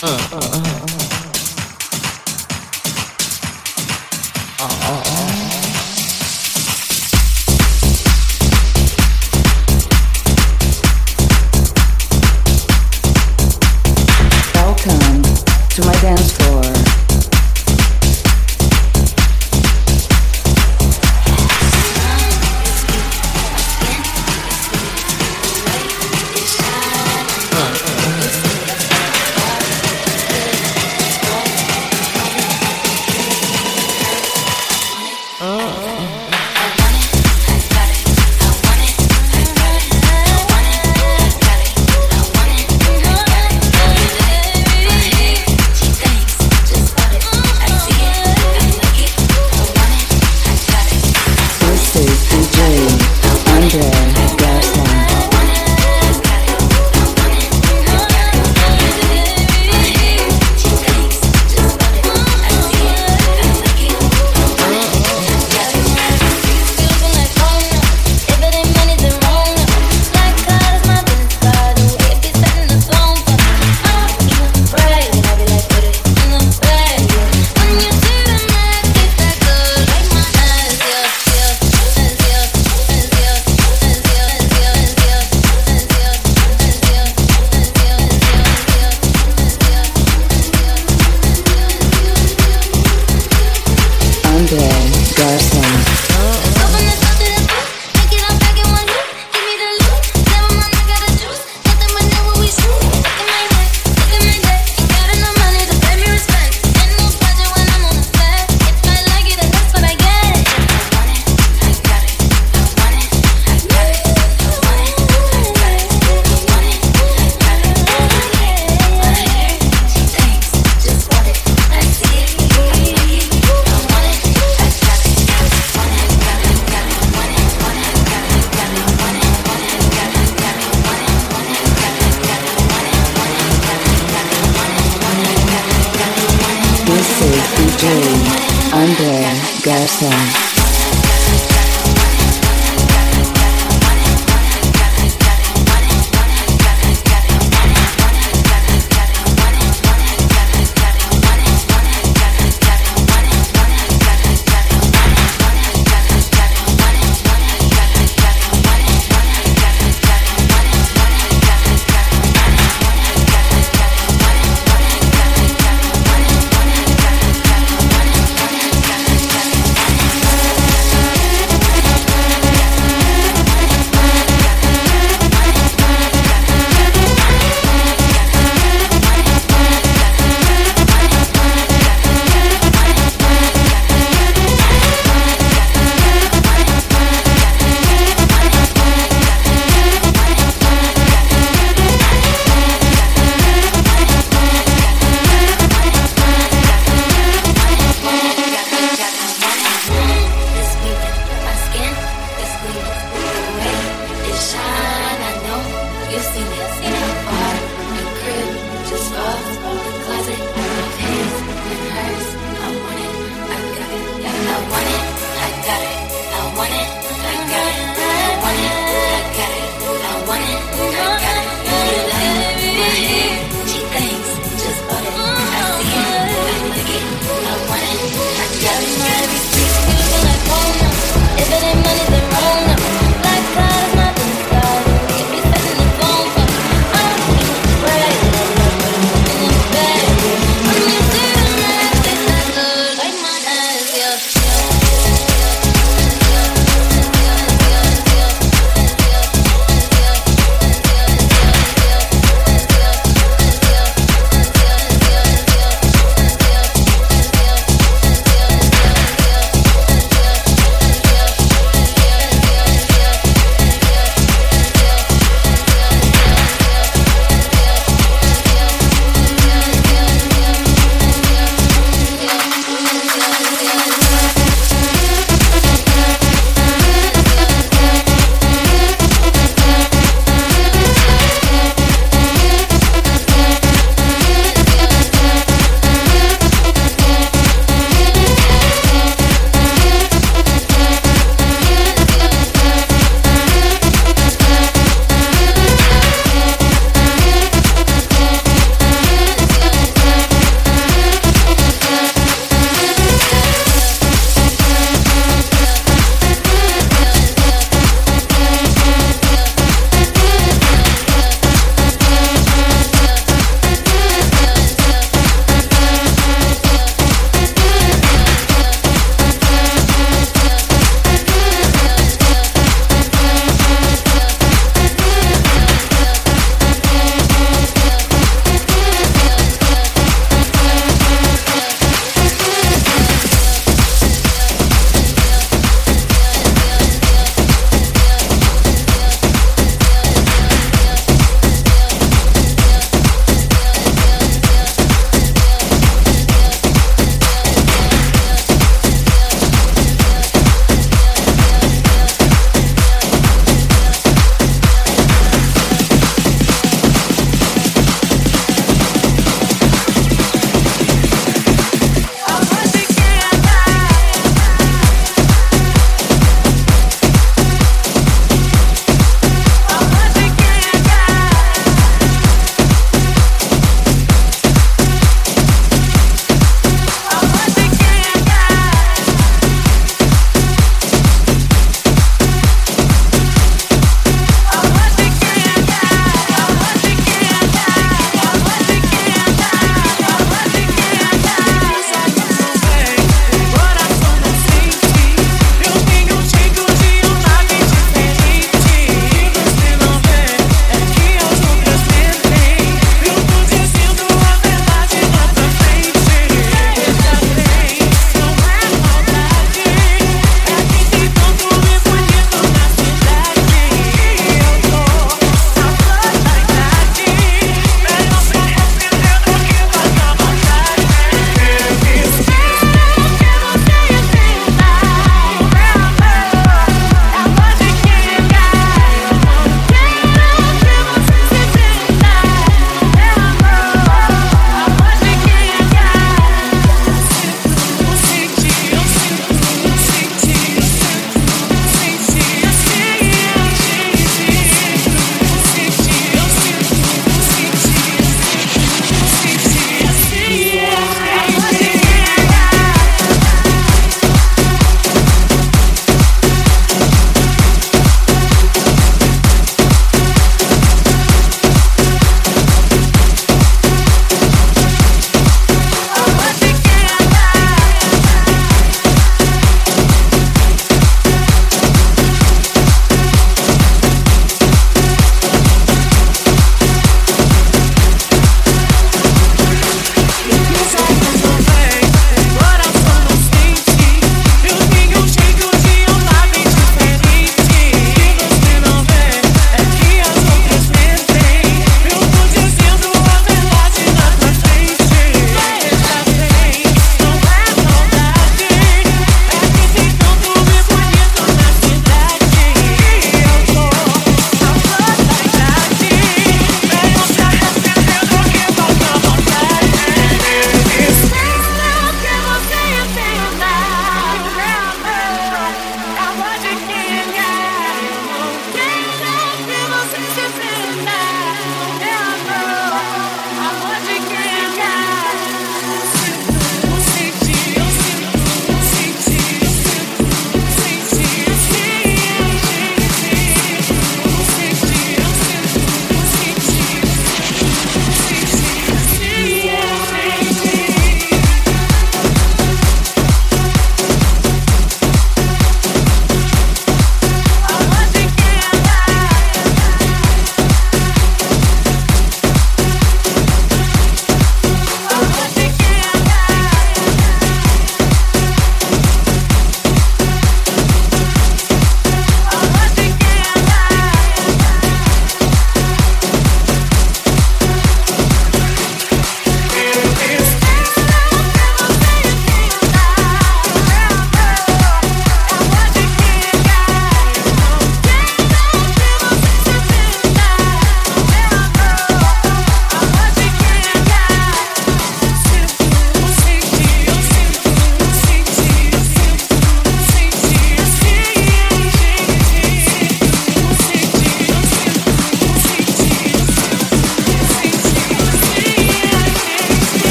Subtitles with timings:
[0.00, 0.87] 嗯嗯嗯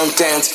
[0.00, 0.48] don't dance,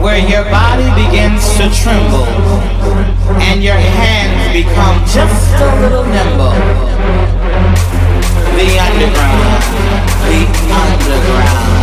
[0.00, 2.26] where your body begins to tremble
[3.42, 6.54] and your hands become just a little nimble.
[8.56, 9.64] The underground,
[10.26, 11.80] the underground.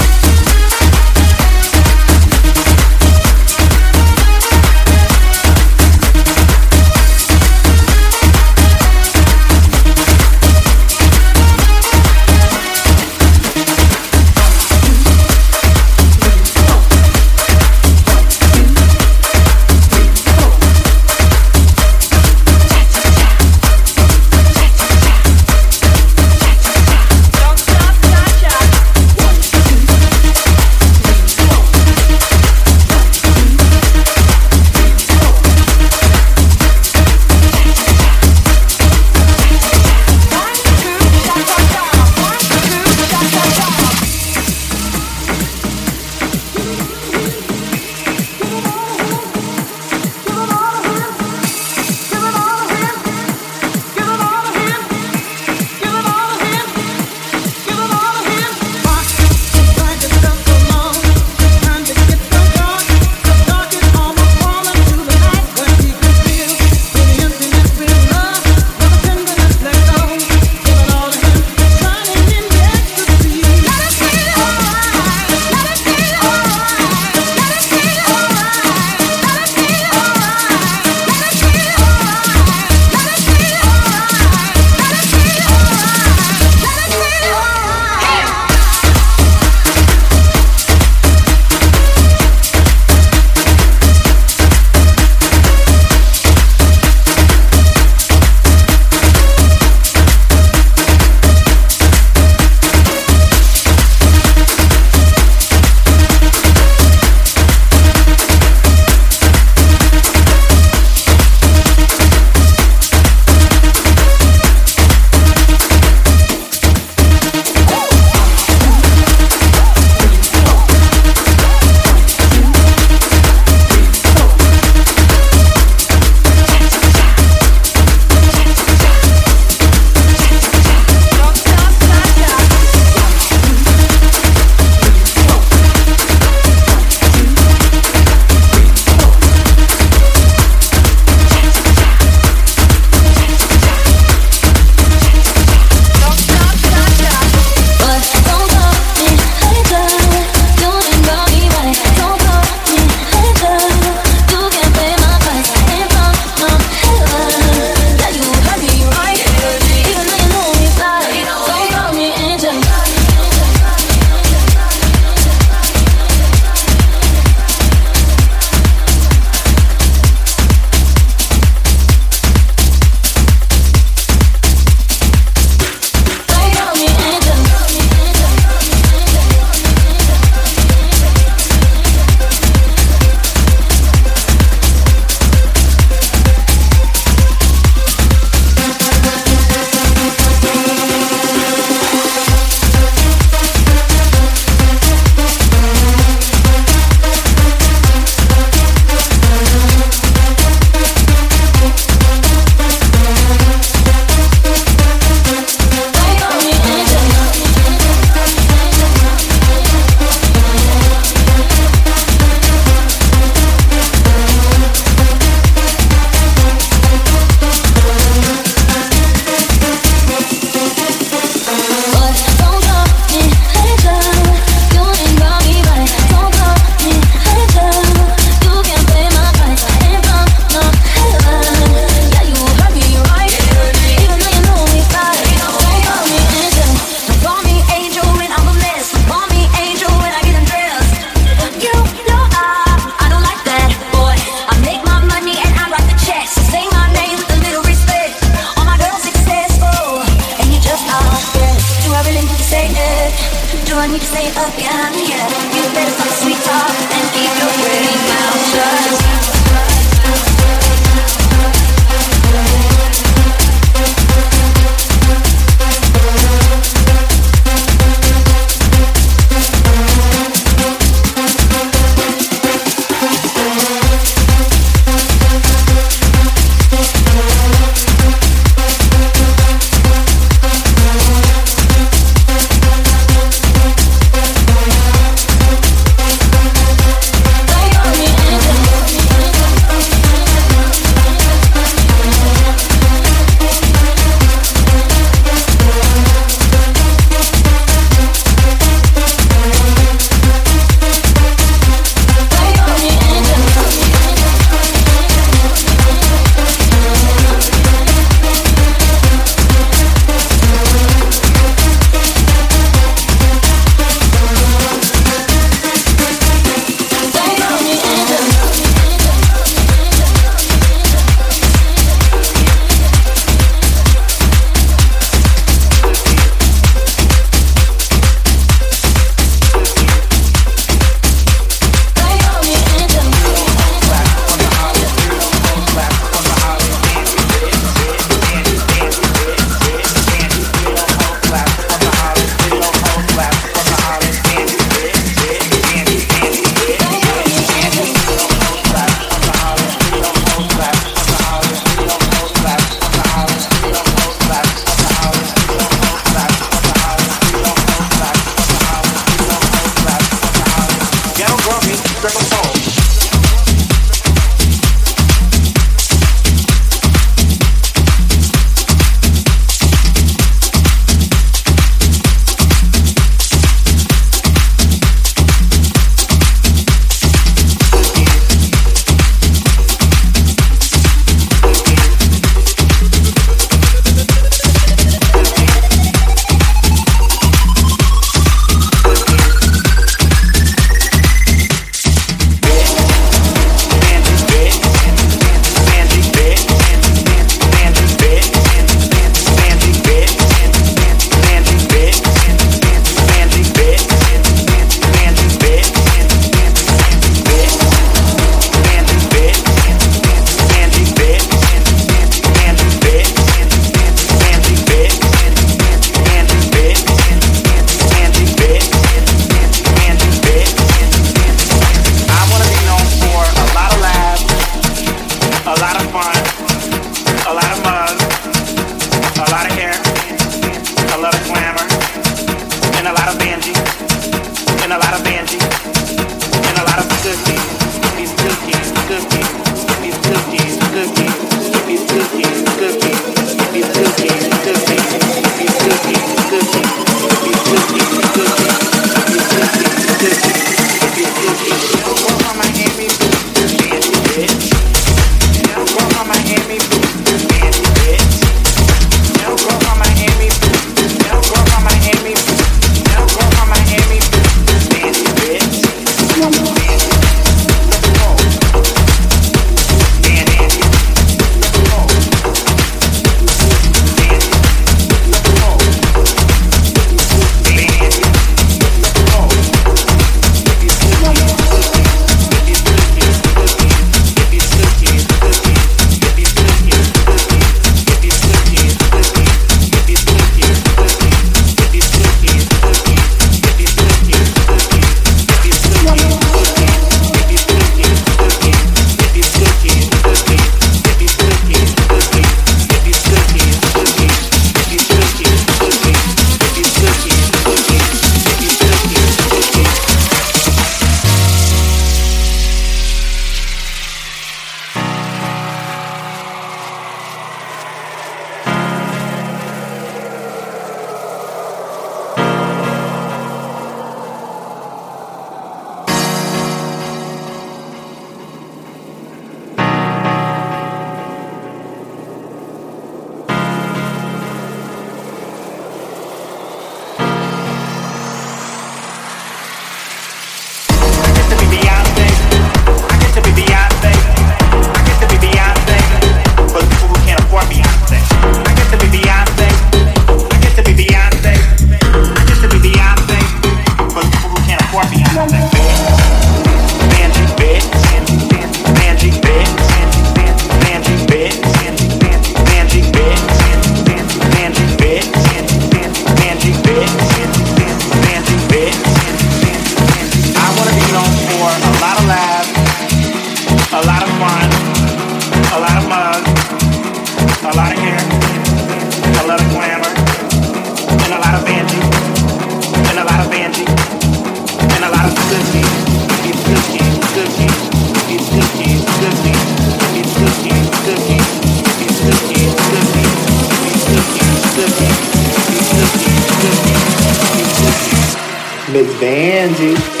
[599.60, 600.00] energy.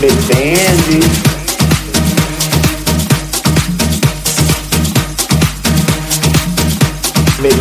[0.00, 1.00] Bendy.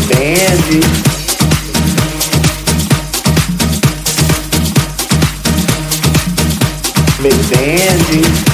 [0.09, 0.81] Bendy.
[7.51, 8.52] Bendy.